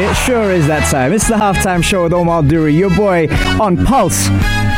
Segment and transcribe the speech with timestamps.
[0.00, 1.12] It sure is that time.
[1.12, 3.26] It's the halftime show with Omar Duri, your boy
[3.60, 4.28] on Pulse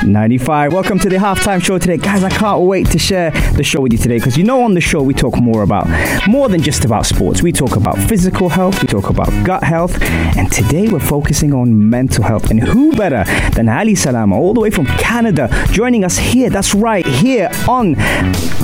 [0.05, 0.73] 95.
[0.73, 1.97] Welcome to the halftime show today.
[1.97, 4.75] Guys, I can't wait to share the show with you today because you know on
[4.75, 5.87] the show we talk more about
[6.27, 7.43] more than just about sports.
[7.43, 11.91] We talk about physical health, we talk about gut health, and today we're focusing on
[11.91, 12.51] mental health.
[12.51, 13.25] And who better
[13.55, 16.51] than Ally Salama, all the way from Canada, joining us here.
[16.51, 17.97] That's right, here on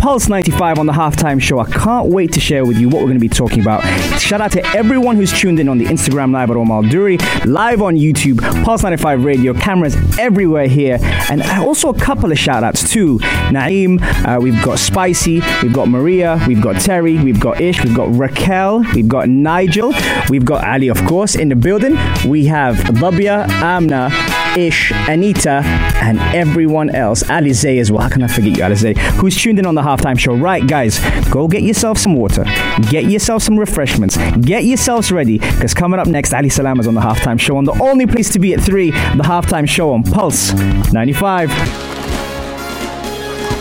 [0.01, 1.59] Pulse 95 on the halftime show.
[1.59, 3.83] I can't wait to share with you what we're going to be talking about.
[4.21, 7.83] Shout out to everyone who's tuned in on the Instagram live at Omar Duri, live
[7.83, 10.99] on YouTube, Pulse 95 Radio, cameras everywhere here,
[11.31, 13.19] and also a couple of shout outs to
[13.51, 14.01] Naeem.
[14.27, 18.15] Uh, we've got Spicy, we've got Maria, we've got Terry, we've got Ish, we've got
[18.15, 19.93] Raquel, we've got Nigel,
[20.31, 21.97] we've got Ali, of course, in the building.
[22.27, 24.11] We have Babia, Amna,
[24.57, 25.63] Ish, Anita,
[26.03, 27.23] and everyone else.
[27.25, 28.03] Alize as well.
[28.03, 28.97] How can I forget you, Alize?
[29.21, 30.35] Who's tuned in on the halftime show?
[30.35, 32.45] Right, guys, go get yourself some water,
[32.83, 37.01] get yourself some refreshments, get yourselves ready, because coming up next, Ally Salama's on the
[37.01, 40.53] halftime show on the only place to be at 3, the halftime show on Pulse
[40.93, 41.49] 95.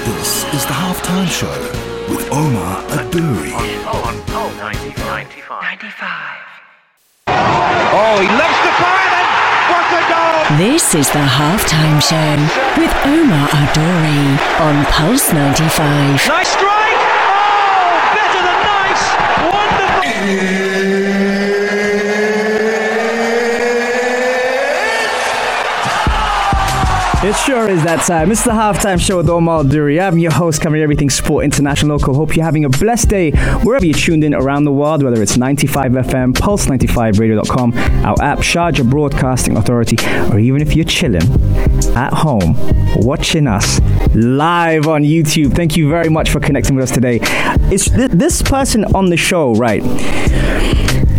[0.06, 1.50] This is the halftime show
[2.10, 3.52] with Omar Al Duri.
[7.98, 9.28] Oh, he loves the fire and
[9.72, 10.58] what a goal!
[10.58, 12.38] This is the halftime show
[12.80, 16.28] with Omar Al Duri on Pulse 95.
[16.28, 16.75] Nice strike!
[27.26, 28.30] It sure is that time.
[28.30, 30.00] It's the halftime show with Omar Duri.
[30.00, 32.14] I'm your host, covering everything sport international local.
[32.14, 33.32] Hope you're having a blessed day
[33.64, 37.74] wherever you're tuned in around the world, whether it's 95 FM, Pulse95Radio.com,
[38.06, 39.98] our app, Sharjah Broadcasting Authority,
[40.32, 41.24] or even if you're chilling
[41.96, 42.54] at home
[42.98, 43.80] watching us
[44.14, 45.56] live on YouTube.
[45.56, 47.18] Thank you very much for connecting with us today.
[47.72, 49.82] It's th- this person on the show, right?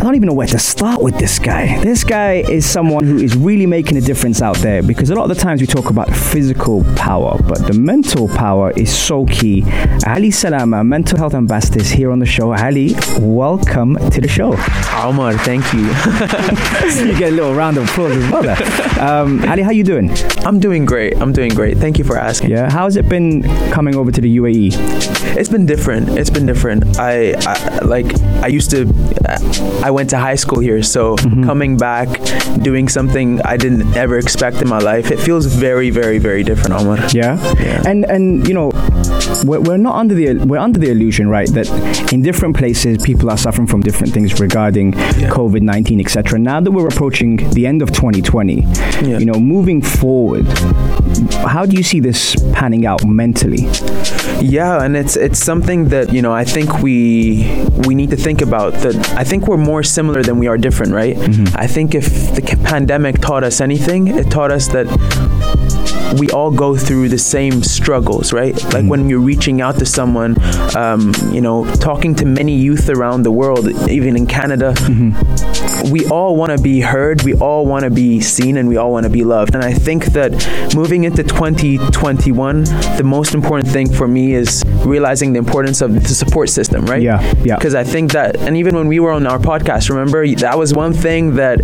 [0.06, 1.82] I don't even know where to start with this guy.
[1.82, 5.28] This guy is someone who is really making a difference out there because a lot
[5.28, 9.64] of the times we talk about physical power, but the mental power is so key.
[10.06, 12.54] Ally Salama, mental health ambassador, is here on the show.
[12.54, 14.54] Ali, welcome to the show.
[14.92, 15.80] Omar, thank you.
[17.04, 19.00] you get a little round of applause as well.
[19.00, 20.08] Um, Ali, how you doing?
[20.46, 21.16] I'm doing great.
[21.16, 21.78] I'm doing great.
[21.78, 22.50] Thank you for asking.
[22.50, 24.70] Yeah, how's it been coming over to the UAE?
[25.36, 26.10] It's been different.
[26.10, 26.96] It's been different.
[26.96, 28.06] I, I like
[28.44, 28.86] I used to
[29.82, 31.44] I went to high school here, so Mm-hmm.
[31.50, 32.08] coming back
[32.70, 36.72] doing something I didn't ever expect in my life, it feels very very very different,
[36.80, 36.98] Omar.
[37.20, 37.34] Yeah?
[37.66, 37.90] Yeah.
[37.90, 38.68] And and you know,
[39.48, 41.68] we're, we're not under the we're under the illusion, right, that
[42.12, 44.92] in different places people are suffering from different things regarding
[45.38, 46.38] COVID nineteen, etc.
[46.38, 49.18] Now that we're approaching the end of 2020, Yeah.
[49.20, 50.46] you know, moving forward,
[51.54, 52.20] how do you see this
[52.58, 53.62] panning out mentally?
[54.40, 58.42] Yeah, and it's it's something that you know I think we we need to think
[58.42, 58.72] about.
[58.74, 61.16] That I think we're more similar than we are different, right?
[61.16, 61.56] Mm-hmm.
[61.56, 64.86] I think if the pandemic taught us anything, it taught us that
[66.18, 68.54] we all go through the same struggles, right?
[68.54, 68.88] Like mm-hmm.
[68.88, 70.36] when you're reaching out to someone,
[70.76, 75.65] um, you know, talking to many youth around the world, even in Canada, mm-hmm.
[75.90, 78.92] We all want to be heard, we all want to be seen, and we all
[78.92, 79.54] want to be loved.
[79.54, 80.32] And I think that
[80.74, 86.08] moving into 2021, the most important thing for me is realizing the importance of the
[86.08, 87.02] support system, right?
[87.02, 87.56] Yeah, yeah.
[87.56, 90.74] Because I think that, and even when we were on our podcast, remember, that was
[90.74, 91.60] one thing that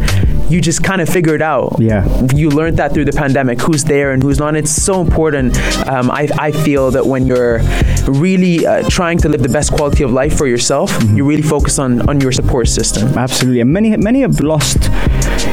[0.52, 1.76] you just kind of figured out.
[1.78, 2.04] Yeah.
[2.34, 4.54] You learned that through the pandemic, who's there and who's not.
[4.54, 5.56] It's so important.
[5.88, 7.60] Um, I, I feel that when you're
[8.06, 11.16] really uh, trying to live the best quality of life for yourself, Mm-hmm.
[11.16, 13.16] you really focus on, on your support system.
[13.16, 14.90] Absolutely, and many many have lost,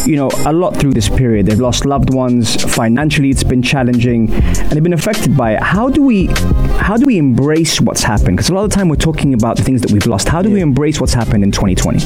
[0.06, 1.46] you know, a lot through this period.
[1.46, 2.62] They've lost loved ones.
[2.76, 5.62] Financially, it's been challenging, and they've been affected by it.
[5.64, 6.28] How do we,
[6.80, 8.38] how do we embrace what's happened?
[8.38, 10.28] Because a lot of the time we're talking about the things that we've lost.
[10.28, 12.00] How do we embrace what's happened in 2020?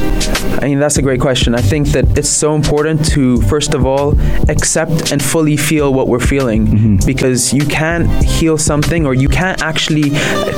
[0.58, 1.56] I mean, that's a great question.
[1.56, 6.08] I think that it's so important to, first of all, accept and fully feel what
[6.08, 7.06] we're feeling mm-hmm.
[7.06, 10.10] because you can't heal something or you can't actually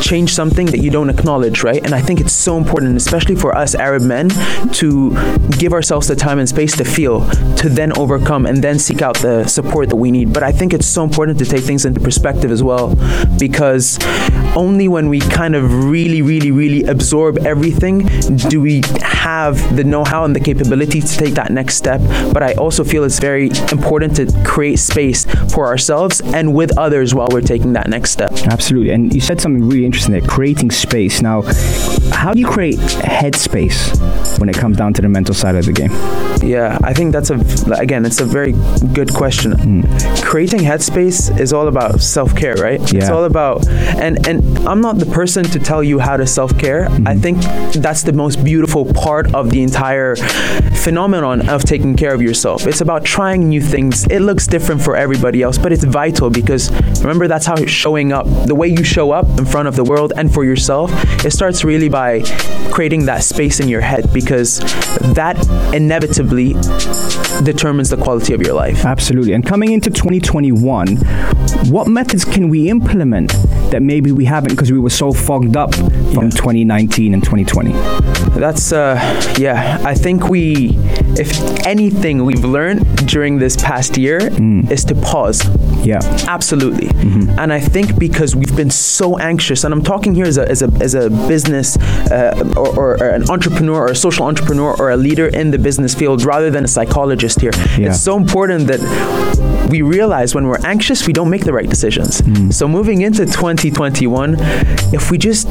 [0.01, 1.83] change something that you don't acknowledge, right?
[1.83, 4.29] And I think it's so important, especially for us Arab men,
[4.73, 5.11] to
[5.59, 9.17] give ourselves the time and space to feel, to then overcome and then seek out
[9.17, 10.33] the support that we need.
[10.33, 12.95] But I think it's so important to take things into perspective as well
[13.37, 13.99] because
[14.55, 18.05] only when we kind of really, really, really absorb everything
[18.49, 22.01] do we have the know-how and the capability to take that next step.
[22.33, 27.13] But I also feel it's very important to create space for ourselves and with others
[27.13, 28.31] while we're taking that next step.
[28.45, 28.91] Absolutely.
[28.91, 31.21] And you said something really interesting there creating space.
[31.21, 31.41] Now,
[32.11, 35.73] how do you create headspace when it comes down to the mental side of the
[35.73, 35.91] game?
[36.41, 37.35] Yeah, I think that's a
[37.77, 38.53] again, it's a very
[38.93, 39.53] good question.
[39.53, 40.23] Mm.
[40.23, 42.79] Creating headspace is all about self-care, right?
[42.93, 42.99] Yeah.
[42.99, 43.65] It's all about
[43.95, 46.87] and and I'm not the person to tell you how to self-care.
[46.87, 47.07] Mm-hmm.
[47.07, 47.41] I think
[47.73, 50.15] that's the most beautiful part of the entire
[50.85, 52.67] phenomenon of taking care of yourself.
[52.67, 54.05] It's about trying new things.
[54.07, 56.71] It looks different for everybody else, but it's vital because
[57.01, 58.25] remember that's how it's showing up.
[58.45, 60.91] The way you show up in front of the world and for yourself,
[61.25, 62.21] it starts really by
[62.71, 64.59] creating that space in your head because
[65.13, 65.37] that
[65.73, 66.53] inevitably
[67.43, 68.85] determines the quality of your life.
[68.85, 69.33] Absolutely.
[69.33, 70.97] And coming into 2021,
[71.69, 73.33] what methods can we implement
[73.71, 75.71] that maybe we haven't because we were so fogged up
[76.15, 77.73] from 2019 and 2020?
[78.39, 78.95] That's uh
[79.37, 80.77] yeah, I think we
[81.17, 81.31] if
[81.65, 84.19] anything we've learned during this past year
[84.69, 85.39] is to pause.
[85.85, 85.99] Yeah.
[86.27, 86.89] Absolutely.
[87.37, 90.61] And I think because we've been so anxious, and I'm talking here as a, as
[90.61, 91.77] a, as a business
[92.11, 95.59] uh, or, or, or an entrepreneur or a social entrepreneur or a leader in the
[95.59, 97.51] business field rather than a psychologist here.
[97.77, 97.89] Yeah.
[97.89, 98.81] It's so important that
[99.69, 102.21] we realize when we're anxious, we don't make the right decisions.
[102.55, 104.35] So moving into 2021,
[104.93, 105.47] if we just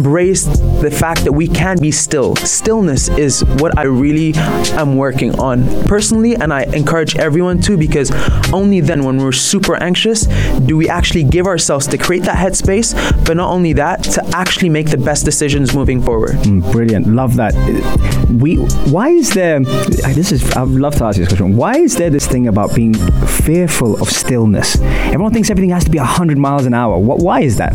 [0.00, 0.44] embrace
[0.80, 4.32] the fact that we can be still, stillness is what I really
[4.80, 8.10] am working on personally, and I encourage everyone to because
[8.50, 10.26] only then, when we're super anxious,
[10.68, 12.88] do we actually give ourselves to create that headspace,
[13.26, 16.36] but not only that, to actually make the best decisions moving forward.
[16.48, 17.06] Mm, Brilliant.
[17.06, 17.52] Love that.
[18.40, 18.56] We
[18.94, 21.56] why is there this is I'd love to ask you this question.
[21.56, 22.94] Why is there this thing about being
[23.44, 24.80] fearful of stillness?
[25.12, 26.96] Everyone thinks everything has to be 100 miles an hour.
[26.98, 27.74] What why is that?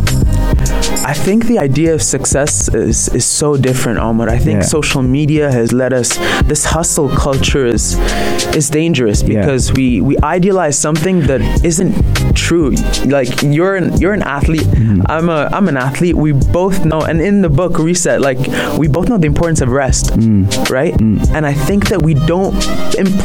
[1.12, 4.28] I think the idea of success is, is so different, Omar.
[4.28, 4.66] I think Yeah.
[4.78, 6.08] social media has led us.
[6.50, 7.84] This hustle culture is
[8.58, 9.28] is dangerous Yeah.
[9.28, 11.92] because we we idealize something that isn't
[12.46, 12.70] true.
[13.18, 14.66] Like you're an you're an athlete.
[14.66, 15.02] Mm-hmm.
[15.14, 16.16] I'm a I'm an athlete.
[16.26, 18.40] We both know, and in the book Reset, like
[18.80, 20.42] we both know the importance of rest, Mm.
[20.78, 20.94] right?
[21.36, 22.54] And I think that we don't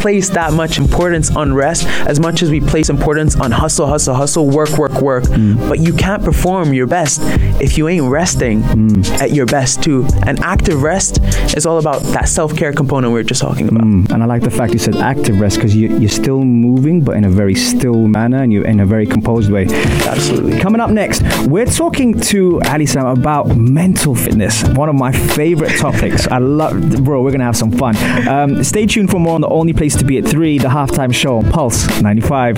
[0.03, 1.81] place that much importance on rest
[2.11, 5.23] as much as we place importance on hustle, hustle, hustle, work, work, work.
[5.25, 5.69] Mm.
[5.69, 7.17] But you can't perform your best
[7.65, 9.21] if you ain't resting Mm.
[9.21, 10.05] at your best too.
[10.25, 11.19] And active rest
[11.55, 13.83] is all about that self-care component we were just talking about.
[13.83, 17.01] Mm, and I like the fact you said active rest because you, you're still moving,
[17.03, 19.65] but in a very still manner and you're in a very composed way.
[20.05, 20.59] Absolutely.
[20.59, 25.77] Coming up next, we're talking to Ali Sam about mental fitness, one of my favorite
[25.77, 26.27] topics.
[26.27, 27.95] I love, bro, we're going to have some fun.
[28.27, 31.13] Um, stay tuned for more on the only place to be at 3, the halftime
[31.13, 32.55] show on Pulse 95.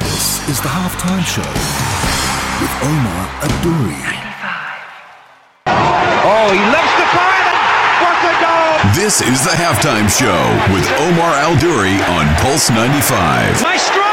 [0.00, 1.85] This is the halftime show
[2.66, 4.02] with Omar Al Duri.
[6.26, 8.92] Oh, he loves the fire and what a goal!
[8.92, 10.42] This is the halftime show
[10.74, 14.05] with Omar Al Duri on Pulse 95.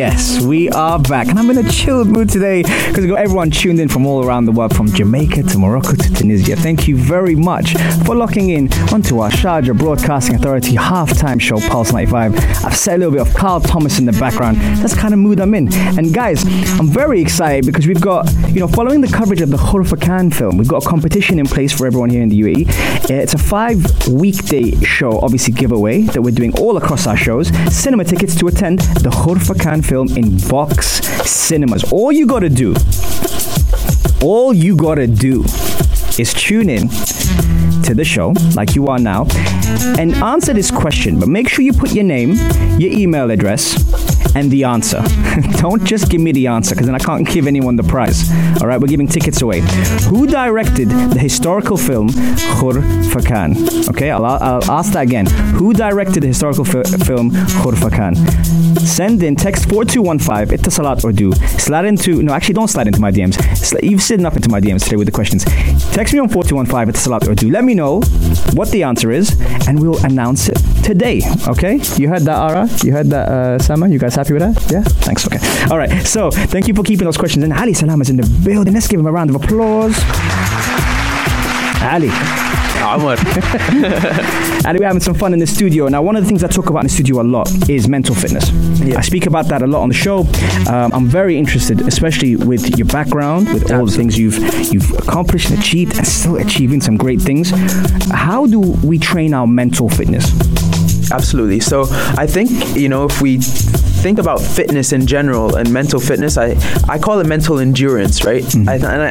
[0.00, 1.28] Yes, we are back.
[1.28, 4.24] And I'm in a chilled mood today because we've got everyone tuned in from all
[4.24, 6.56] around the world, from Jamaica to Morocco to Tunisia.
[6.56, 7.74] Thank you very much
[8.06, 12.34] for locking in onto our Sharjah Broadcasting Authority halftime show, Pulse 95.
[12.64, 14.56] I've set a little bit of Carl Thomas in the background.
[14.80, 15.70] That's kind of mood I'm in.
[15.98, 16.44] And guys,
[16.80, 20.56] I'm very excited because we've got, you know, following the coverage of the Khorfakkan film,
[20.56, 23.10] we've got a competition in place for everyone here in the UAE.
[23.10, 27.48] Uh, It's a five weekday show, obviously giveaway, that we're doing all across our shows.
[27.70, 31.82] Cinema tickets to attend the Khorfakkan film in Vox Cinemas.
[31.92, 32.76] All you gotta do,
[34.22, 35.42] all you gotta do
[36.16, 36.88] is tune in
[37.82, 39.26] to the show like you are now
[39.98, 42.34] and answer this question but make sure you put your name
[42.78, 43.74] your email address
[44.34, 45.02] and the answer.
[45.58, 48.30] Don't just give me the answer because then i can't give anyone the prize.
[48.60, 49.60] All right we're giving tickets away.
[50.08, 52.82] Who directed the historical film khur
[53.12, 55.26] fakan okay I'll, I'll ask that again.
[55.58, 58.16] Who directed the historical fi- film Khorfakkan
[58.80, 61.32] send in text 4215 Etisalat or du.
[61.58, 64.84] Slide into no actually don't slide into my dms you've slid up into my dms
[64.84, 65.44] today with the questions.
[65.92, 67.50] Text me on 4215 Etisalat or du.
[67.50, 68.00] Let me know
[68.54, 71.80] what the answer is and we'll announce it today okay?
[71.96, 72.68] You heard that ara?
[72.82, 73.88] You heard that uh, sama?
[73.88, 77.06] You guys happy with that yeah thanks okay all right so thank you for keeping
[77.06, 79.36] those questions And ali salam is in the building let's give him a round of
[79.36, 79.96] applause
[81.82, 82.10] ali
[82.82, 83.16] Omar.
[84.66, 85.88] and we're having some fun in the studio.
[85.88, 88.14] Now, one of the things I talk about in the studio a lot is mental
[88.14, 88.50] fitness.
[88.96, 90.20] I speak about that a lot on the show.
[90.66, 94.38] Um, I'm very interested, especially with your background, with all the things you've
[94.72, 97.50] you've accomplished and achieved, and still achieving some great things.
[98.10, 100.32] How do we train our mental fitness?
[101.12, 101.60] Absolutely.
[101.60, 101.86] So
[102.16, 103.40] I think you know if we
[104.00, 106.56] think about fitness in general and mental fitness, I,
[106.88, 108.42] I call it mental endurance, right?
[108.66, 109.10] I, and I,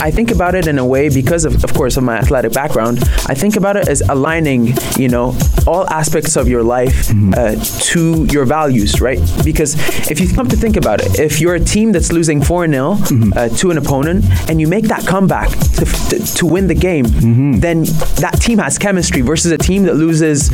[0.00, 2.98] I think about it in a way because of, of course, of my athletic background.
[3.26, 7.56] I think about it as aligning, you know, all aspects of your life uh,
[7.90, 9.18] to your values, right?
[9.44, 9.74] Because
[10.10, 12.98] if you come to think about it, if you're a team that's losing 4 0
[13.36, 17.06] uh, to an opponent and you make that comeback to, to, to win the game,
[17.60, 17.84] then
[18.20, 20.50] that team has chemistry versus a team that loses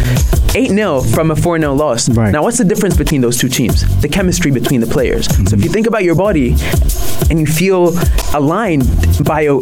[0.54, 2.08] 8 0 from a 4 0 loss.
[2.08, 2.30] Right.
[2.30, 3.76] Now, what's the difference between those two teams?
[4.00, 5.26] The chemistry between the players.
[5.48, 6.54] So if you think about your body
[7.30, 7.92] and you feel
[8.34, 8.84] aligned
[9.24, 9.60] bio,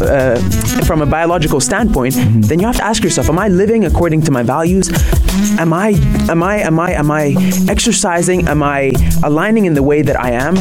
[0.00, 0.38] uh,
[0.88, 2.14] from a biological standpoint,
[2.48, 4.88] then you have to ask yourself: Am I living according to my values?
[5.58, 5.90] Am I
[6.30, 7.34] am I am I am I
[7.68, 8.48] exercising?
[8.48, 10.56] Am I aligning in the way that I am?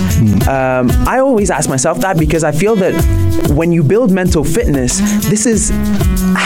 [0.47, 2.93] Um, I always ask myself that because I feel that
[3.49, 4.99] when you build mental fitness,
[5.29, 5.71] this is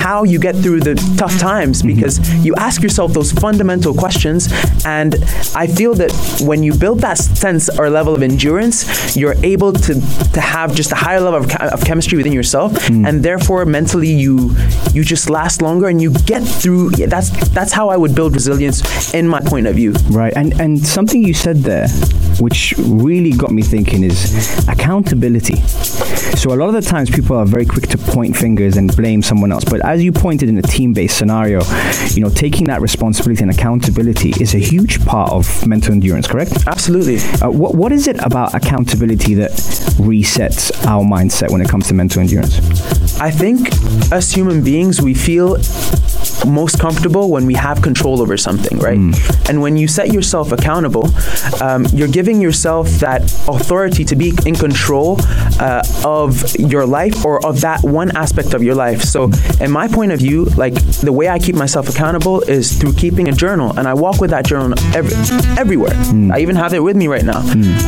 [0.05, 1.95] how you get through the tough times mm-hmm.
[1.95, 2.13] because
[2.45, 4.41] you ask yourself those fundamental questions.
[4.85, 5.15] And
[5.63, 6.11] I feel that
[6.49, 8.77] when you build that sense or level of endurance
[9.15, 9.93] you're able to
[10.37, 11.45] to have just a higher level of,
[11.75, 12.71] of chemistry within yourself.
[12.73, 13.07] Mm.
[13.07, 14.35] And therefore mentally you
[14.93, 18.33] you just last longer and you get through yeah, that's that's how I would build
[18.33, 19.93] resilience in my point of view.
[20.09, 21.87] Right, and and something you said there,
[22.39, 24.19] which really got me thinking, is
[24.67, 25.57] accountability.
[26.41, 29.21] So a lot of the times people are very quick to point fingers and blame
[29.23, 31.61] someone else, but as you pointed in a team-based scenario,
[32.09, 36.27] you know, taking that responsibility and accountability is a huge part of mental endurance.
[36.27, 36.51] Correct?
[36.67, 39.51] absolutely Uh, what what is it about accountability that
[40.11, 42.59] resets our mindset when it comes to mental endurance?
[43.21, 43.59] I think
[44.11, 45.55] as human beings, we feel
[46.45, 48.97] most comfortable when we have control over something, right?
[49.49, 51.09] And when you set yourself accountable,
[51.61, 55.17] um, you're giving yourself that authority to be in control
[55.59, 59.01] uh, of your life or of that one aspect of your life.
[59.03, 62.93] So, in my point of view, like the way I keep myself accountable is through
[62.93, 65.15] keeping a journal, and I walk with that journal every,
[65.59, 65.95] everywhere.
[66.33, 67.39] I even have it with me right now.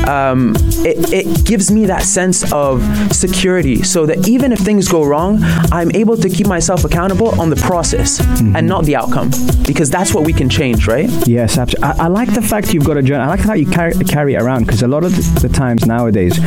[0.07, 5.03] Um, it, it gives me that sense of security, so that even if things go
[5.03, 5.39] wrong,
[5.71, 9.29] I'm able to keep myself accountable on the process and not the outcome,
[9.65, 11.10] because that's what we can change, right?
[11.27, 12.00] Yes, absolutely.
[12.00, 13.25] I, I like the fact you've got a journal.
[13.25, 15.86] I like how you carry, carry it around because a lot of the, the times
[15.86, 16.38] nowadays,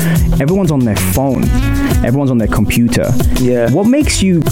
[0.41, 1.45] everyone's on their phone,
[2.05, 3.07] everyone's on their computer.
[3.41, 3.71] Yeah.
[3.71, 4.43] What makes you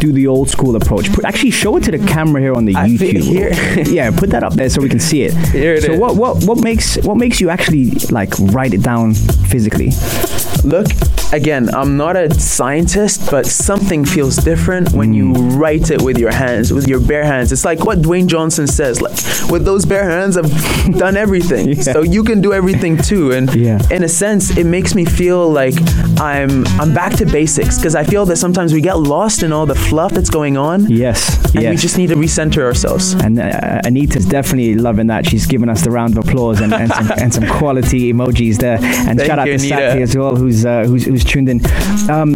[0.00, 1.12] do the old school approach?
[1.12, 3.22] Put, actually, show it to the camera here on the I YouTube.
[3.22, 3.50] here.
[3.86, 5.34] yeah, put that up there so we can see it.
[5.48, 6.00] Here it so is.
[6.00, 9.90] what what what makes what makes you actually like write it down physically?
[10.64, 10.86] Look,
[11.32, 16.32] again, I'm not a scientist, but something feels different when you write it with your
[16.32, 17.52] hands, with your bare hands.
[17.52, 19.16] It's like what Dwayne Johnson says, like
[19.50, 20.50] with those bare hands, I've
[20.98, 21.68] done everything.
[21.68, 21.82] Yeah.
[21.82, 23.32] So you can do everything too.
[23.32, 23.78] And Yeah.
[23.90, 25.74] in a sense, it makes me feel like
[26.20, 29.66] I'm I'm back to basics because I feel that sometimes we get lost in all
[29.66, 31.36] the fluff that's going on, Yes.
[31.54, 31.70] and yes.
[31.70, 33.12] we just need to recenter ourselves.
[33.14, 35.26] And uh, Anita's definitely loving that.
[35.26, 38.78] She's giving us the round of applause and, and, some, and some quality emojis there.
[39.08, 39.90] And Thank shout out you, to Anita.
[39.90, 41.60] Sati as well, who's, uh, who's who's tuned in.
[42.10, 42.34] Um,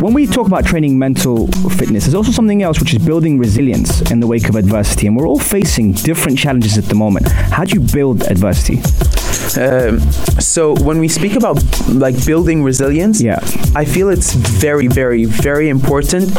[0.00, 1.46] when we talk about training mental
[1.78, 5.06] fitness, there's also something else which is building resilience in the wake of adversity.
[5.06, 7.28] And we're all facing different challenges at the moment.
[7.28, 8.80] How do you build adversity?
[9.56, 10.00] Um,
[10.40, 11.56] so when we speak about
[11.88, 13.38] like building resilience, Yeah.
[13.76, 16.32] I feel it's very, very, very important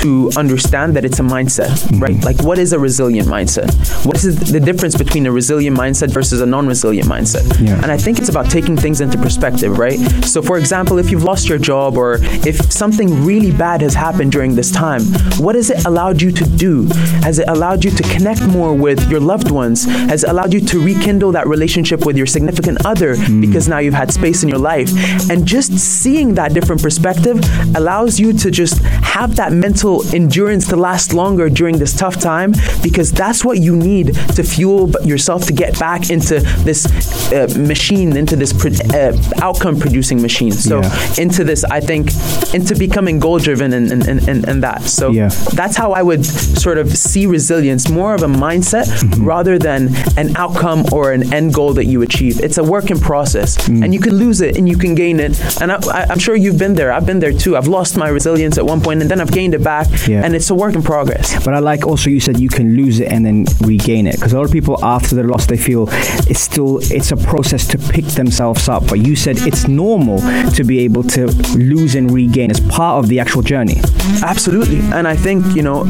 [0.00, 2.02] to understand that it's a mindset, Mm-hmm.
[2.02, 2.24] right?
[2.24, 3.68] Like, what is a resilient mindset?
[4.06, 7.44] What is the difference between a resilient mindset versus a non-resilient mindset?
[7.60, 7.80] Yeah.
[7.82, 9.98] And I think it's about taking things into perspective, right?
[10.24, 14.32] So, for example, if you've lost your job or if something really bad has happened
[14.32, 15.02] during this time,
[15.38, 16.86] what has it allowed you to do?
[17.22, 19.84] Has it allowed you to connect more with your loved ones?
[20.12, 22.51] Has it allowed you to rekindle that relationship with your significant
[22.84, 24.90] other because now you've had space in your life?
[25.30, 27.40] And just seeing that different perspective
[27.76, 32.52] allows you to just have that mental endurance to last longer during this tough time
[32.82, 36.86] because that's what you need to fuel yourself to get back into this
[37.32, 40.52] uh, machine, into this pro- uh, outcome producing machine.
[40.52, 41.14] So Yeah.
[41.18, 42.10] into this, I think,
[42.54, 44.82] into becoming goal driven and, and, and, and, and that.
[44.82, 45.28] So Yeah.
[45.54, 49.24] that's how I would sort of see resilience more of a mindset Mm-hmm.
[49.24, 52.40] rather than an outcome or an end goal that you achieve.
[52.42, 53.84] It's a work in process, Mm.
[53.84, 55.32] and you can lose it and you can gain it.
[55.60, 56.92] And I, I, I'm sure you've been there.
[56.92, 57.56] I've been there too.
[57.56, 60.24] I've lost my resilience at one point, and then I've gained it back, Yeah.
[60.24, 61.26] and it's a work in progress.
[61.44, 64.32] But I like also you said you can lose it and then regain it because
[64.32, 65.88] a lot of people after the loss they feel
[66.30, 68.82] it's still it's a process to pick themselves up.
[68.88, 70.18] But you said it's normal
[70.58, 73.78] to be able to lose and regain as part of the actual journey.
[74.22, 74.80] Absolutely.
[74.92, 75.84] And I think, you know,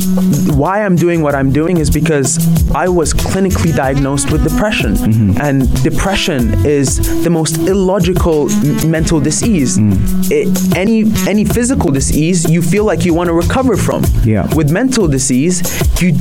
[0.62, 2.38] why I'm doing what I'm doing is because
[2.74, 4.92] I was clinically diagnosed with depression.
[5.40, 9.78] And depression depression is the most illogical m- mental disease.
[9.78, 10.30] Mm.
[10.30, 14.04] It, any any physical disease you feel like you want to recover from.
[14.24, 14.52] Yeah.
[14.54, 15.62] With mental disease,
[16.00, 16.14] you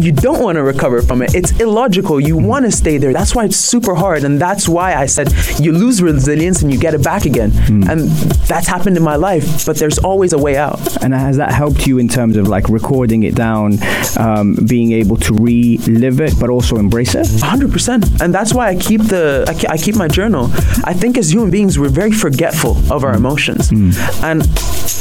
[0.00, 1.34] you don't want to recover from it.
[1.34, 2.20] It's illogical.
[2.20, 2.46] You mm.
[2.46, 3.12] want to stay there.
[3.12, 6.78] That's why it's super hard, and that's why I said you lose resilience and you
[6.78, 7.50] get it back again.
[7.50, 7.88] Mm.
[7.88, 8.00] And
[8.46, 9.66] that's happened in my life.
[9.66, 11.02] But there's always a way out.
[11.02, 13.78] And has that helped you in terms of like recording it down,
[14.18, 17.26] um, being able to relive it, but also embrace it?
[17.42, 20.48] hundred percent, and that's why I keep the I, I keep my journal.
[20.84, 23.90] I think as human beings, we're very forgetful of our emotions, hmm.
[24.22, 24.42] and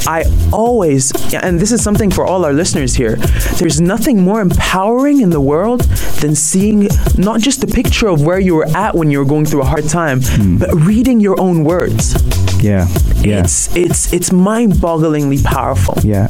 [0.08, 3.16] I always and this is something for all our listeners here.
[3.60, 5.82] There's nothing more empowering in the world
[6.22, 9.46] than seeing not just a picture of where you were at when you were going
[9.46, 10.58] through a hard time, hmm.
[10.58, 12.16] but reading your own words.
[12.62, 12.88] Yeah,
[13.24, 13.40] yeah.
[13.42, 15.96] It's it's it's mind-bogglingly powerful.
[16.04, 16.28] Yeah,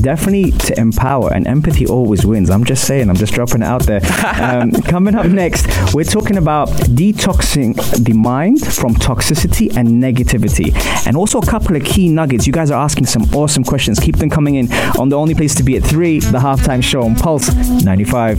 [0.00, 2.50] definitely to empower and empathy always wins.
[2.50, 4.00] I'm just saying, I'm just dropping it out there.
[4.38, 10.72] Um, coming up next, we're talking about detoxing the mind from toxicity and negativity,
[11.06, 12.46] and also a couple of key nuggets.
[12.46, 13.98] You guys are asking some awesome questions.
[13.98, 17.02] Keep them coming in on the only place to be at three, the halftime show
[17.02, 17.52] on Pulse
[17.84, 18.38] 95.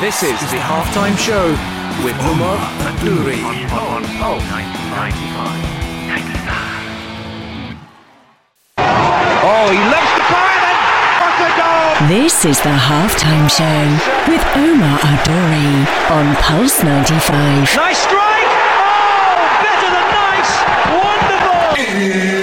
[0.00, 1.48] This is the halftime show
[2.04, 5.65] with Omar Al Duri on Pulse 95.
[9.58, 10.76] Oh, he loves the fire then.
[11.16, 12.08] What a goal!
[12.12, 13.88] This is the halftime show
[14.28, 17.74] with Omar Al Duri on Pulse 95.
[17.74, 18.52] Nice strike.
[18.84, 20.52] Oh, better than nice.
[20.92, 22.35] Wonderful.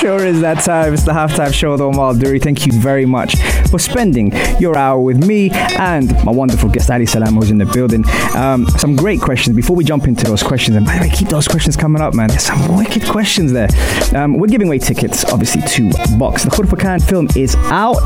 [0.00, 0.92] Sure is that time.
[0.92, 2.38] It's the halftime show with Omar Duri.
[2.38, 3.36] Thank you very much
[3.70, 7.64] for spending your hour with me and my wonderful guest Ally Salama, who's in the
[7.66, 8.04] building.
[8.34, 9.56] Um, some great questions.
[9.56, 12.12] Before we jump into those questions, and by the way, keep those questions coming up,
[12.12, 12.28] man.
[12.28, 13.68] There's some wicked questions there.
[14.14, 16.44] Um, we're giving away tickets, obviously, to Vox.
[16.44, 17.98] The Khorfakkan film is out.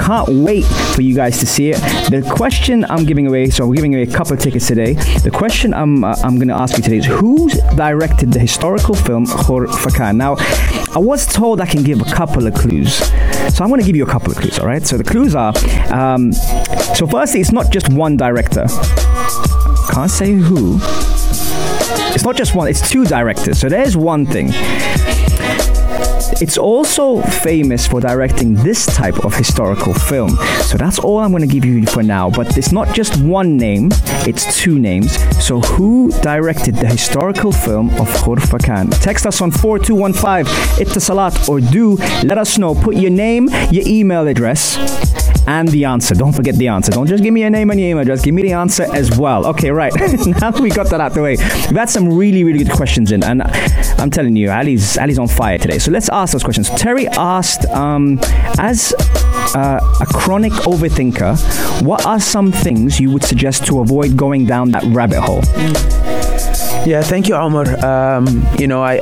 [0.00, 0.64] Can't wait
[0.94, 1.78] for you guys to see it.
[2.10, 4.94] The question I'm giving away, so we're giving away a couple of tickets today.
[4.94, 8.94] The question I'm uh, I'm going to ask you today is who's directed the historical
[8.94, 10.16] film Khorfakkan?
[10.16, 10.36] Now,
[10.94, 12.94] I was told I can give a couple of clues,
[13.54, 14.58] so I'm going to give you a couple of clues.
[14.58, 14.84] All right.
[14.86, 15.52] So the clues are,
[15.92, 18.66] um, so firstly, it's not just one director.
[19.92, 20.78] Can't say who.
[22.14, 22.68] It's not just one.
[22.68, 23.58] It's two directors.
[23.58, 24.48] So there's one thing.
[26.40, 30.30] It's also famous for directing this type of historical film.
[30.62, 32.30] So that's all I'm going to give you for now.
[32.30, 33.90] But it's not just one name,
[34.26, 35.18] it's two names.
[35.44, 39.00] So who directed the historical film of Khorfakkan?
[39.00, 40.44] Text us on 4215
[40.84, 42.74] Etisalat or du let us know.
[42.74, 44.76] Put your name, your email address,
[45.48, 46.14] and the answer.
[46.14, 46.92] Don't forget the answer.
[46.92, 48.22] Don't just give me your name and your email address.
[48.22, 49.46] Give me the answer as well.
[49.46, 49.92] Okay, right.
[49.96, 53.12] now that we got that out the way, we've had some really, really good questions
[53.12, 53.42] in, and
[53.98, 55.78] I'm telling you, Ali's Ali's on fire today.
[55.78, 56.68] So let's ask those questions.
[56.70, 58.20] Terry asked, um,
[58.58, 58.94] as
[59.56, 64.70] uh, a chronic overthinker, what are some things you would suggest to avoid going down
[64.72, 65.40] that rabbit hole?
[66.86, 67.84] Yeah, thank you, Omar.
[67.84, 69.00] Um, you know, I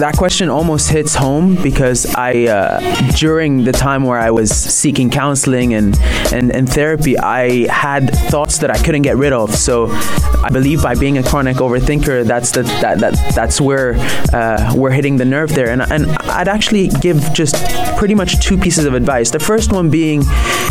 [0.00, 5.10] that question almost hits home because I, uh, during the time where I was seeking
[5.10, 5.98] counseling and,
[6.32, 9.54] and, and therapy, I had thoughts that I couldn't get rid of.
[9.54, 13.94] So I believe by being a chronic overthinker, that's the, that, that that's where
[14.32, 15.70] uh, we're hitting the nerve there.
[15.70, 17.54] And and I'd actually give just
[17.96, 19.30] pretty much two pieces of advice.
[19.30, 20.22] The first one being,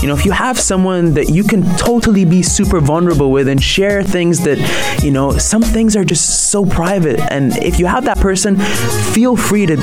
[0.01, 3.61] you know, if you have someone that you can totally be super vulnerable with and
[3.61, 4.57] share things that,
[5.03, 7.19] you know, some things are just so private.
[7.31, 8.57] And if you have that person,
[9.13, 9.75] feel free to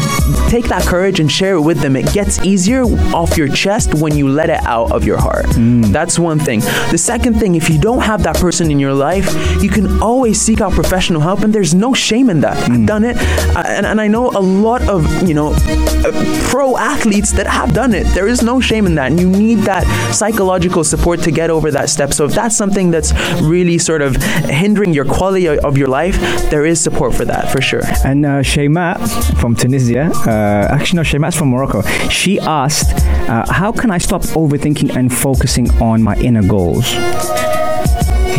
[0.49, 1.97] take that courage and share it with them.
[1.97, 2.83] It gets easier
[3.15, 5.47] off your chest when you let it out of your heart.
[5.93, 6.61] That's one thing.
[6.91, 9.27] The second thing, if you don't have that person in your life,
[9.63, 12.57] you can always seek out professional help, and there's no shame in that.
[12.71, 13.17] I've done it,
[13.57, 17.75] uh, and, and I know a lot of you know uh, pro athletes that have
[17.75, 18.05] done it.
[18.15, 21.71] There is no shame in that, and you need that psychological support to get over
[21.71, 22.13] that step.
[22.13, 23.13] So if that's something that's
[23.43, 26.17] really sort of hindering your quality of your life,
[26.51, 27.83] there is support for that for sure.
[28.05, 28.99] And uh, Shaymat
[29.41, 31.83] from Tunisia, uh, actually no, Shaymat's from Morocco.
[32.09, 36.87] She asked, uh, "How can I stop overthinking and focusing on my inner goals?"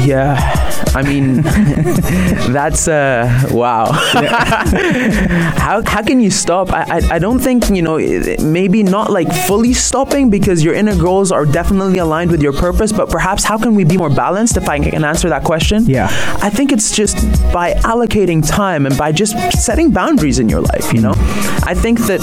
[0.06, 0.38] Yeah,
[0.96, 1.42] I mean,
[2.54, 3.92] that's uh, wow.
[3.92, 6.72] how, how can you stop?
[6.72, 7.98] I, I, I don't think, you know,
[8.42, 12.92] maybe not like fully stopping because your inner goals are definitely aligned with your purpose,
[12.92, 15.84] but perhaps how can we be more balanced if I can answer that question?
[15.86, 16.08] Yeah.
[16.42, 17.16] I think it's just
[17.54, 21.14] by allocating time and by just setting boundaries in your life, you know?
[21.66, 22.22] I think that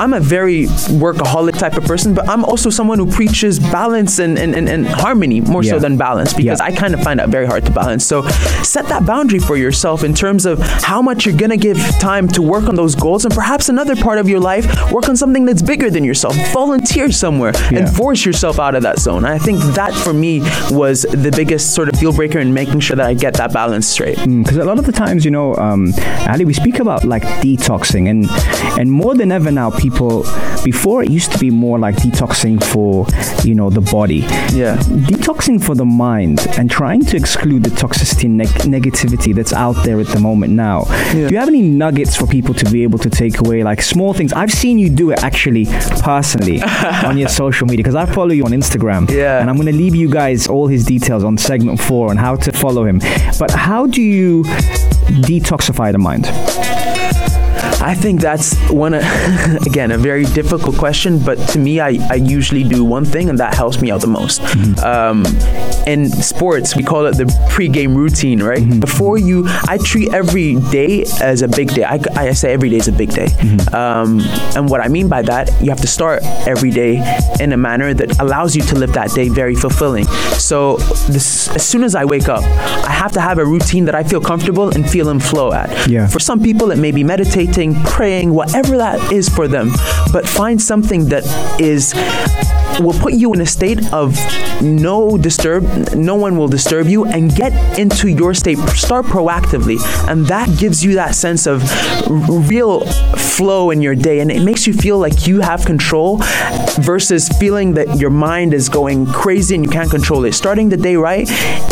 [0.00, 0.64] I'm a very
[0.98, 4.86] workaholic type of person, but I'm also someone who preaches balance and, and, and, and
[4.86, 6.66] harmony more so than balance because Yeah.
[6.66, 8.04] I kind of find very hard to balance.
[8.06, 8.22] So
[8.62, 12.42] set that boundary for yourself in terms of how much you're gonna give time to
[12.42, 15.62] work on those goals, and perhaps another part of your life, work on something that's
[15.62, 16.36] bigger than yourself.
[16.52, 17.78] Volunteer somewhere Yeah.
[17.80, 19.24] and force yourself out of that zone.
[19.24, 22.96] I think that for me was the biggest sort of deal breaker in making sure
[22.96, 24.18] that I get that balance straight.
[24.18, 25.92] because a lot of the times, you know, um,
[26.28, 28.26] Ali, we speak about like detoxing, and
[28.78, 30.24] and more than ever now, people.
[30.64, 33.06] Before it used to be more like detoxing for,
[33.44, 34.18] you know, the body.
[34.52, 34.76] Yeah.
[35.10, 39.76] Detoxing for the mind and trying to exclude the toxicity and neg- negativity that's out
[39.84, 40.84] there at the moment now.
[41.12, 44.12] Do you have any nuggets for people to be able to take away, like small
[44.14, 44.32] things?
[44.32, 45.66] I've seen you do it actually
[46.00, 46.62] personally
[47.04, 49.10] on your social media because I follow you on Instagram.
[49.10, 49.40] Yeah.
[49.40, 52.36] And I'm going to leave you guys all his details on segment four on how
[52.36, 52.98] to follow him.
[53.38, 54.42] But how do you
[55.24, 56.26] detoxify the mind?
[57.80, 58.94] I think that's one,
[59.66, 63.38] again, a very difficult question, but to me, I, I usually do one thing and
[63.38, 64.40] that helps me out the most.
[64.84, 65.24] Um,
[65.86, 68.80] in sports, we call it the pre-game routine, right?
[68.80, 71.84] Before you, I treat every day as a big day.
[71.84, 73.28] I, I say every day is a big day.
[73.72, 74.20] Um,
[74.54, 77.02] and what I mean by that, you have to start every day
[77.40, 80.04] in a manner that allows you to live that day very fulfilling.
[80.38, 80.76] So
[81.08, 84.02] this, as soon as I wake up, I have to have a routine that I
[84.02, 85.88] feel comfortable and feel in flow at.
[85.88, 86.06] Yeah.
[86.06, 89.70] For some people, it may be meditating, praying, whatever that is for them.
[90.12, 91.24] But find something that
[91.60, 91.94] is
[92.80, 94.16] will put you in a state of
[94.62, 98.58] no disturb no one will disturb you and get into your state.
[98.70, 99.78] Start proactively.
[100.08, 101.62] And that gives you that sense of
[102.48, 102.84] real
[103.16, 104.20] flow in your day.
[104.20, 106.18] And it makes you feel like you have control
[106.80, 110.34] versus feeling that your mind is going crazy and you can't control it.
[110.34, 111.28] Starting the day right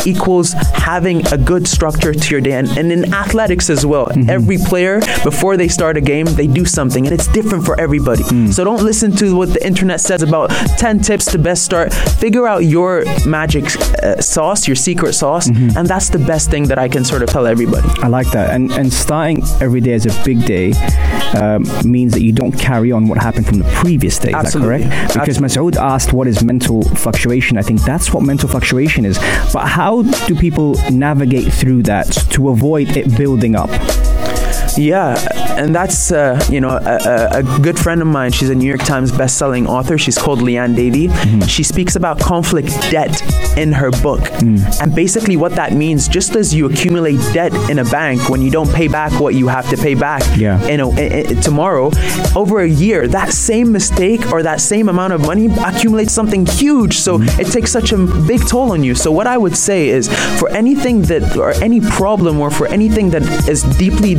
[0.07, 2.53] equals having a good structure to your day.
[2.53, 4.07] And, and in athletics as well.
[4.07, 4.31] Mm-hmm.
[4.31, 8.23] Every player before they start a game they do something and it's different for everybody
[8.51, 12.47] so don't listen to what the internet says about 10 tips to best start figure
[12.47, 13.65] out your magic
[14.03, 17.29] uh, sauce your secret sauce and that's the best thing that i can sort of
[17.29, 18.55] tell everybody I like that.
[18.55, 20.73] And and starting every day as a big day
[21.35, 24.29] um, means that you don't carry on what happened from the previous day.
[24.29, 24.85] Is Absolutely.
[24.85, 25.15] that correct?
[25.15, 27.59] Because Masoud asked what is mental fluctuation.
[27.59, 29.19] I think that's what mental fluctuation is.
[29.53, 33.71] But how do people navigate through that to avoid it building up?
[34.77, 35.17] Yeah,
[35.57, 38.33] and that's uh, you know a, a, good friend of mine.
[38.33, 39.97] She's a New York Times best-selling author.
[39.97, 41.09] She's called Liane Davey.
[41.09, 41.41] Mm-hmm.
[41.47, 43.23] She speaks about conflict debt
[43.57, 44.83] in her book, mm.
[44.83, 46.09] and basically what that means.
[46.09, 49.49] Just as you accumulate debt in a bank, when you don't pay back what you
[49.49, 50.63] have to pay back, Yeah.
[50.67, 51.91] in a, i- i- tomorrow,
[52.35, 56.99] over a year, that same mistake or that same amount of money accumulates something huge.
[56.99, 57.41] So mm-hmm.
[57.41, 58.95] it takes such a big toll on you.
[58.95, 60.09] So what I would say is,
[60.39, 64.15] for anything that or any problem or for anything that is deeply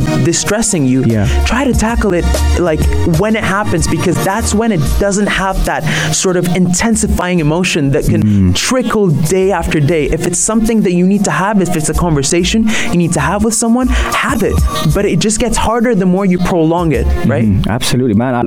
[0.48, 1.26] distressing you, Yeah.
[1.44, 2.24] try to tackle it
[2.58, 2.80] like
[3.20, 5.82] when it happens because that's when it doesn't have that
[6.14, 10.06] sort of intensifying emotion that can trickle day after day.
[10.06, 13.20] If it's something that you need to have, if it's a conversation you need to
[13.20, 14.54] have with someone, have it.
[14.94, 17.46] But it just gets harder the more you prolong it, right?
[17.68, 18.34] Absolutely, man.
[18.34, 18.42] I,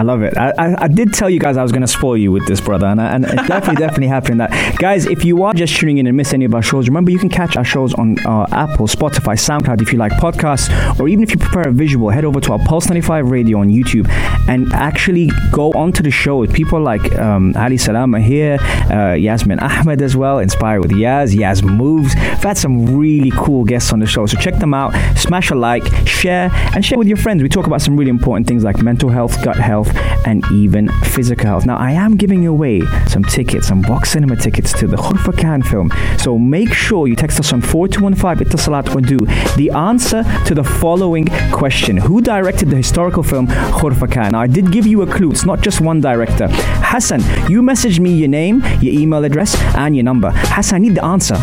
[0.00, 0.36] I love it.
[0.36, 2.60] I, I, I did tell you guys I was going to spoil you with this,
[2.60, 4.40] brother, and, I, and it definitely, definitely happened.
[4.40, 7.12] That guys, if you are just tuning in and miss any of our shows, remember
[7.12, 10.66] you can catch our shows on uh, Apple, Spotify, SoundCloud if you like podcasts,
[10.98, 13.68] or even if you prefer a visual, head over to our Pulse 95 Radio on
[13.68, 14.08] YouTube
[14.48, 16.46] and actually go onto the show.
[16.46, 18.58] People like um, Ally Salama here,
[18.90, 22.14] uh, Yasmin Ahmed as well, Inspired with Yaz, Yaz Moves.
[22.14, 24.92] We've had some really cool guests on the show, so check them out.
[25.16, 27.42] Smash a like, share, and share with your friends.
[27.42, 29.90] We talk about some really important things like mental health, gut health,
[30.26, 31.66] and even physical health.
[31.66, 35.90] Now, I am giving away some tickets, some Vox cinema tickets to the Khorfakkan film.
[36.18, 39.18] So make sure you text us on 4215 Etisalat or du
[39.56, 44.32] the answer to the following question Who directed the historical film Khorfakkan?
[44.32, 45.30] Now, I did give you a clue.
[45.30, 46.48] It's not just one director.
[46.50, 50.30] Hassan, you messaged me your name, your email address, and your number.
[50.34, 51.36] Hassan, I need the answer.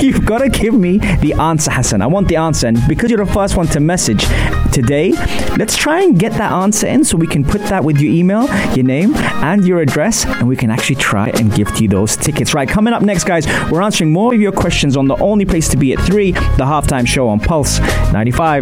[0.00, 2.02] You've got to give me the answer, Hassan.
[2.02, 2.66] I want the answer.
[2.66, 4.24] And because you're the first one to message
[4.72, 5.12] today,
[5.56, 8.46] let's try and get that answer in so we can put that with your email,
[8.74, 12.54] your name, and your address, and we can actually try and gift you those tickets.
[12.54, 15.68] Right, coming up next, guys, we're answering more of your questions on the only place
[15.68, 17.78] to be at 3, the halftime show on Pulse
[18.12, 18.61] 95.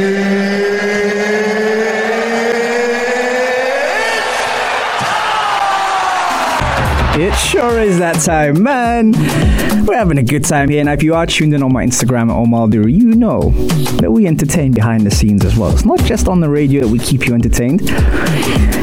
[7.31, 9.11] It sure is that time, man.
[9.85, 10.79] We're having a good time here.
[10.81, 13.49] And if you are tuned in on my Instagram at Omar you know
[14.01, 15.71] that we entertain behind the scenes as well.
[15.71, 17.89] It's not just on the radio that we keep you entertained.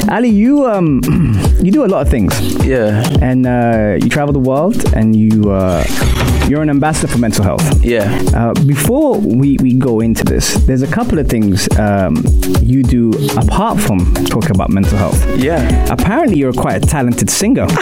[0.09, 1.01] Ali, you um,
[1.61, 2.33] you do a lot of things,
[2.65, 3.03] Yeah.
[3.21, 5.83] and uh, you travel the world, and you uh,
[6.49, 7.83] you're an ambassador for mental health.
[7.83, 8.21] Yeah.
[8.35, 12.15] Uh, before we, we go into this, there's a couple of things um,
[12.61, 15.23] you do apart from talking about mental health.
[15.37, 15.61] Yeah.
[15.91, 17.67] Apparently, you're quite a talented singer.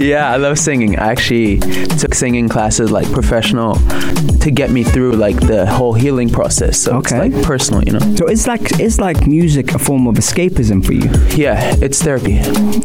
[0.00, 0.98] Yeah, I love singing.
[0.98, 1.58] I actually
[1.98, 3.74] took singing classes like professional
[4.40, 6.78] to get me through like the whole healing process.
[6.78, 7.26] So Okay.
[7.26, 8.16] it's like personal, you know.
[8.16, 11.10] So it's like it's like music a form of escapism for you.
[11.36, 12.40] Yeah, it's therapy.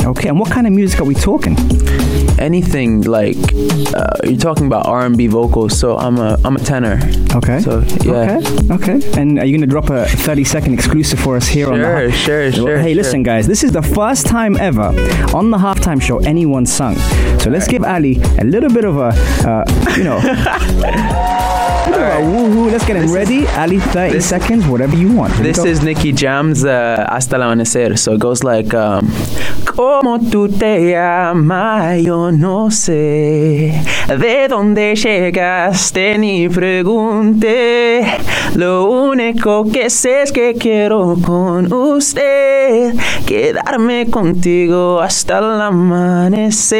[0.06, 1.56] Okay, and what kind of music are we talking?
[2.38, 3.38] Anything like
[3.96, 6.99] uh, you're talking about R&B vocals, so I'm a I'm a tenor.
[7.36, 7.60] Okay.
[7.60, 8.39] So yeah.
[8.39, 8.73] Okay.
[8.73, 9.19] Okay.
[9.21, 12.12] And are you gonna drop a 30 second exclusive for us here on the Sure,
[12.12, 12.78] sure, sure.
[12.78, 13.04] Hey, sure.
[13.04, 13.47] listen, guys.
[13.47, 14.88] This is the first time ever
[15.36, 16.95] on the halftime show anyone sung.
[17.39, 19.13] So let's give Ali a little bit of a,
[19.47, 19.63] uh,
[19.97, 20.19] you know,
[21.91, 22.71] woohoo.
[22.71, 23.45] Let's get him ready.
[23.58, 25.34] Ali, 30 this- seconds, whatever you want.
[25.36, 27.98] Here This is Nicky Jam's uh, Hasta el amanecer.
[27.98, 29.08] So it goes like, um,
[29.65, 33.74] Como tú te llamas, yo no sé.
[34.08, 38.06] De dónde llegaste ni pregunté.
[38.56, 42.93] Lo único que sé es que quiero con usted.
[43.26, 46.76] Quedarme contigo hasta el amanecer.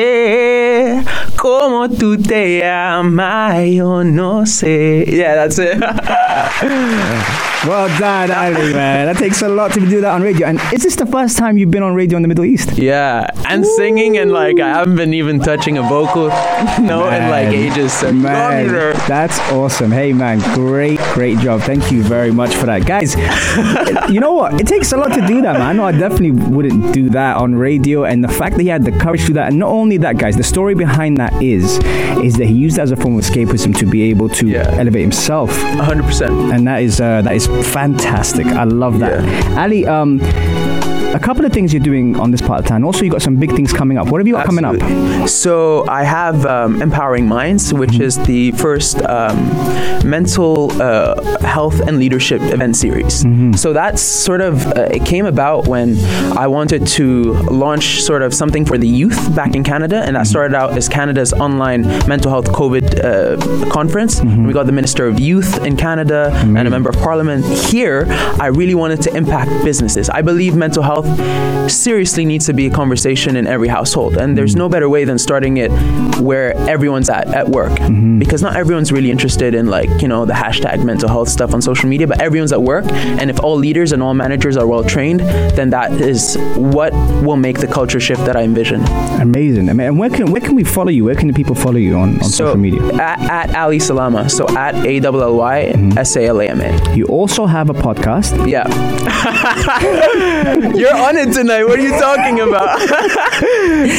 [1.46, 5.06] Como tú te llamas, yo no sé.
[5.08, 5.78] Yeah, that's it.
[7.68, 9.08] Well done, Ali, man.
[9.08, 10.48] That takes a lot to do that on radio.
[10.48, 12.78] And is this the first time you've been on radio in the Middle East?
[12.78, 16.28] Yeah, and singing and like I haven't been even touching a vocal
[16.80, 17.92] note in like ages.
[17.94, 18.68] So Man,
[19.08, 19.92] that's awesome.
[19.92, 21.62] Hey, man, great, great job.
[21.62, 22.86] Thank you very much for that.
[22.86, 23.16] Guys,
[24.14, 24.60] you know what?
[24.62, 25.62] It takes a lot to do that, man.
[25.64, 28.04] I know I definitely wouldn't do that on radio.
[28.04, 30.18] And the fact that he had the courage to do that, and not only that,
[30.18, 31.80] guys, the story behind that is,
[32.24, 34.70] is that he used it as a form of escapism to be able to Yeah.
[34.78, 35.50] elevate himself.
[35.50, 36.54] 100%.
[36.54, 38.46] And that is, uh, that is fantastic.
[38.48, 39.24] I love that.
[39.58, 40.20] Ali, um,
[41.16, 42.84] a couple of things you're doing on this part of time.
[42.84, 44.06] Also, you got some big things coming up.
[44.12, 44.76] What have you got coming up?
[45.30, 48.02] So I have um, Empowering Minds, which Mm-hmm.
[48.10, 49.38] is the first um,
[50.04, 53.24] mental uh, health and leadership event series.
[53.24, 53.54] Mm-hmm.
[53.54, 55.98] So that's sort of uh, it came about when
[56.38, 57.34] I wanted to
[57.66, 60.24] launch sort of something for the youth back in Canada, and Mm-hmm.
[60.24, 64.20] that started out as Canada's online mental health COVID uh, conference.
[64.20, 64.48] Mm-hmm.
[64.48, 67.46] We got the Minister of Youth in Canada and a member of Parliament.
[67.72, 68.06] Here,
[68.46, 70.10] I really wanted to impact businesses.
[70.10, 71.05] I believe mental health
[71.70, 75.18] seriously needs to be a conversation in every household, and there's no better way than
[75.18, 75.72] starting it
[76.20, 78.20] where everyone's at at work, mm-hmm.
[78.20, 81.62] because not everyone's really interested in like you know the hashtag mental health stuff on
[81.62, 84.84] social media, but everyone's at work, and if all leaders and all managers are well
[84.84, 88.82] trained, then that is what will make the culture shift that I envision.
[89.22, 89.70] Amazing.
[89.70, 91.06] I mean, and where can where can we follow you?
[91.06, 92.82] Where can the people follow you on, on So social media?
[92.94, 95.98] at, at Ally Salama, so at A L L Y mm-hmm.
[95.98, 96.96] S A L A M A.
[96.96, 98.48] You also have a podcast.
[98.50, 98.66] Yeah.
[100.76, 101.64] You're on it tonight.
[101.66, 102.80] What are you talking about?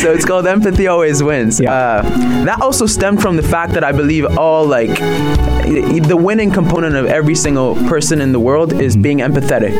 [0.00, 1.60] so it's called Empathy Always Wins.
[1.60, 1.72] Yeah.
[1.72, 2.02] Uh,
[2.44, 4.98] that also stemmed from the fact that I believe all like
[5.66, 9.74] the winning component of every single person in the world is being empathetic.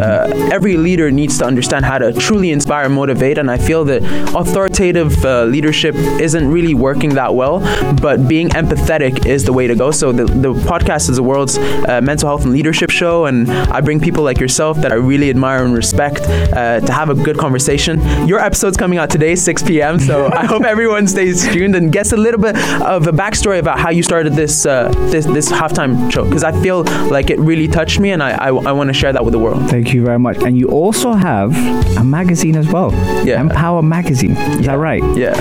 [0.00, 3.84] Uh, every leader needs to understand how to truly inspire and motivate, and I feel
[3.86, 4.02] that
[4.34, 7.60] authoritative uh, leadership isn't really working that well,
[8.00, 9.90] but being empathetic is the way to go.
[9.90, 13.80] So the, the podcast is the world's uh, mental health and leadership show, and I
[13.80, 16.22] bring people like yourself that I really admire and respect
[16.62, 18.00] uh, to have a good conversation.
[18.26, 19.98] Your episode's coming out today, 6 p.m.
[19.98, 23.78] So I hope everyone stays tuned and gets a little bit of a backstory about
[23.78, 27.68] how you started this uh, this this halftime show because I feel like it really
[27.68, 29.68] touched me, and I I, I want to share that with the world.
[29.68, 30.38] Thank you very much.
[30.42, 31.50] And you also have
[31.96, 32.92] a magazine as well.
[33.26, 33.40] Yeah.
[33.40, 34.36] Empower Magazine.
[34.60, 35.02] Is that right?
[35.16, 35.34] Yeah.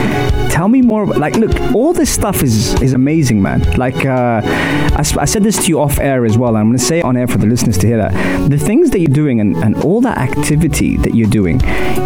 [0.49, 1.03] Tell me more.
[1.03, 3.59] About, like, look, all this stuff is is amazing, man.
[3.77, 6.49] Like, uh, I, I said this to you off air as well.
[6.49, 8.49] And I'm going to say it on air for the listeners to hear that.
[8.49, 11.59] The things that you're doing and, and all that activity that you're doing,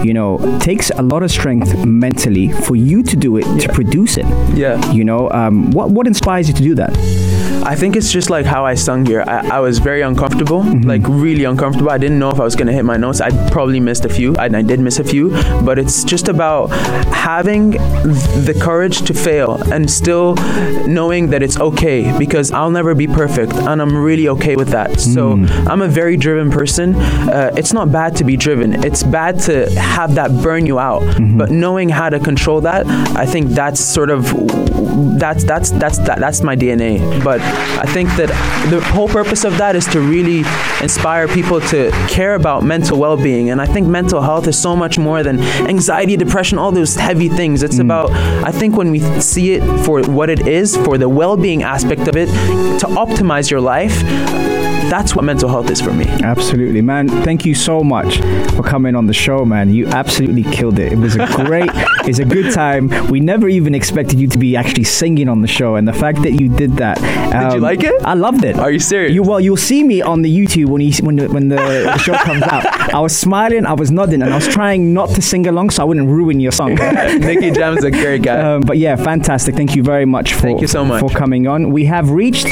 [0.03, 4.17] you know, takes a lot of strength mentally for you to do it, to produce
[4.17, 4.25] it.
[4.55, 4.91] Yeah.
[4.91, 7.54] You know, um, what what inspires you to do that?
[7.65, 9.23] I think it's just like how I sung here.
[9.25, 10.87] I, I was very uncomfortable, mm-hmm.
[10.87, 11.89] like really uncomfortable.
[11.89, 13.21] I didn't know if I was gonna hit my notes.
[13.21, 15.29] I probably missed a few, and I did miss a few.
[15.63, 16.67] But it's just about
[17.07, 20.35] having the courage to fail and still
[20.85, 24.99] knowing that it's okay because I'll never be perfect, and I'm really okay with that.
[24.99, 25.67] So mm.
[25.67, 26.93] I'm a very driven person.
[26.95, 28.83] Uh, it's not bad to be driven.
[28.83, 31.01] It's bad to have that burn you out.
[31.01, 31.37] Mm-hmm.
[31.39, 32.85] But knowing how to control that,
[33.17, 34.23] I think that's sort of
[35.19, 37.23] that's that's that's that, that's my DNA.
[37.23, 37.41] But
[37.77, 38.29] I think that
[38.69, 40.39] the whole purpose of that is to really
[40.81, 43.49] inspire people to care about mental well-being.
[43.49, 47.29] And I think mental health is so much more than anxiety, depression, all those heavy
[47.29, 47.63] things.
[47.63, 47.81] It's mm.
[47.81, 52.07] about I think when we see it for what it is, for the well-being aspect
[52.07, 52.27] of it,
[52.79, 54.01] to optimize your life.
[54.89, 56.05] That's what mental health is for me.
[56.05, 57.09] Absolutely, man.
[57.09, 58.19] Thank you so much
[58.55, 59.73] for coming on the show, man.
[59.73, 60.93] You absolutely killed it.
[60.93, 61.71] It was a great,
[62.07, 62.89] it's a good time.
[63.09, 66.21] We never even expected you to be actually singing on the show, and the fact
[66.21, 66.99] that you did that.
[67.33, 67.93] Uh, Did you um, like it?
[68.03, 68.57] I loved it.
[68.57, 69.13] Are you serious?
[69.13, 71.97] You well, you'll see me on the YouTube when you when the, when the, the
[71.97, 72.65] show comes out.
[72.93, 75.83] I was smiling, I was nodding, and I was trying not to sing along so
[75.83, 76.75] I wouldn't ruin your song.
[76.75, 78.39] Nicky Jam's a great guy.
[78.39, 79.55] Um, but yeah, fantastic.
[79.55, 80.99] Thank you very much for, Thank you so much.
[80.99, 81.71] for coming on.
[81.71, 82.47] We have reached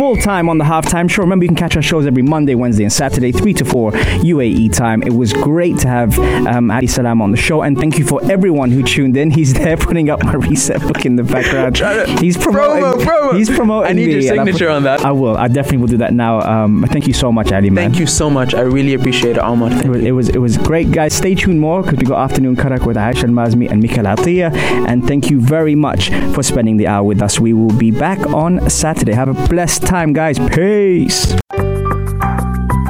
[0.00, 1.20] full time on the halftime show.
[1.20, 4.72] Remember, you can catch our shows every Monday, Wednesday, and Saturday, 3 to 4 UAE
[4.74, 5.02] time.
[5.02, 8.18] It was great to have um, Ally Salama on the show, and thank you for
[8.32, 9.30] everyone who tuned in.
[9.30, 11.76] He's there putting up my reset book in the background.
[12.18, 12.82] He's promoting.
[12.82, 13.36] Promo, promo.
[13.36, 13.90] He's promoting.
[13.90, 15.04] I need your signature on that.
[15.04, 15.36] I will.
[15.36, 16.40] I definitely will do that now.
[16.40, 17.90] Um, thank you so much, Ali, man.
[17.90, 18.54] Thank you so much.
[18.54, 19.42] I really appreciate it.
[19.42, 21.12] Thank It was, it was it was great, guys.
[21.12, 24.50] Stay tuned more because we got afternoon karak with Aisha Al-Mazmi and Mikhail Atiya.
[24.88, 27.38] And thank you very much for spending the hour with us.
[27.38, 29.12] We will be back on Saturday.
[29.12, 30.38] Have a blessed time, guys.
[30.38, 31.26] Peace.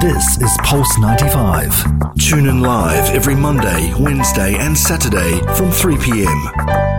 [0.02, 2.14] This is Pulse 95.
[2.18, 6.89] Tune in live every Monday, Wednesday, and Saturday from 3 p.m.